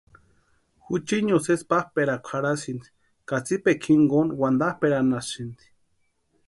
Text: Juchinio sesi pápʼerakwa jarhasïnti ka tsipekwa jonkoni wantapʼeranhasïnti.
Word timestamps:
Juchinio 0.85 1.37
sesi 1.45 1.65
pápʼerakwa 1.69 2.29
jarhasïnti 2.37 2.87
ka 3.27 3.35
tsipekwa 3.45 3.93
jonkoni 3.99 4.33
wantapʼeranhasïnti. 4.39 5.65